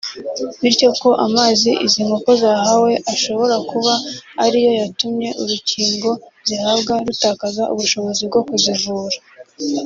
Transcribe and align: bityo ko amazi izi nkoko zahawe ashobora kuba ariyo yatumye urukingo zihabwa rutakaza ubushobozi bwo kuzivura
bityo 0.61 0.89
ko 1.01 1.09
amazi 1.25 1.69
izi 1.85 1.99
nkoko 2.07 2.29
zahawe 2.41 2.91
ashobora 3.13 3.55
kuba 3.69 3.93
ariyo 4.43 4.71
yatumye 4.79 5.29
urukingo 5.41 6.09
zihabwa 6.47 6.93
rutakaza 7.07 7.63
ubushobozi 7.73 8.21
bwo 8.29 8.41
kuzivura 8.49 9.17